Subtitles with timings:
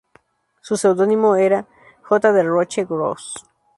[0.61, 1.67] Su seudónimo era
[2.05, 2.31] J.
[2.33, 3.41] de Roche-Grosse.